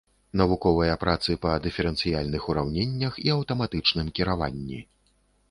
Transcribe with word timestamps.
Навуковыя 0.39 0.95
працы 1.03 1.35
па 1.43 1.51
дыферэнцыяльных 1.65 2.49
ураўненнях 2.55 3.13
і 3.27 3.27
аўтаматычным 3.37 4.11
кіраванні. 4.19 4.83